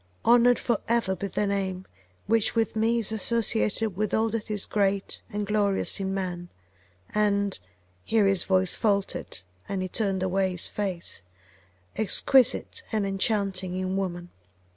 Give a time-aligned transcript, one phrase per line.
[0.25, 1.85] Honoured for ever be the name,
[2.25, 6.49] which with me is associated with all that is great and glorious in man,
[7.11, 7.59] and
[8.03, 11.21] [here his voice faltered, and he turned away his face]
[11.95, 14.31] exquisite and enchanting in woman!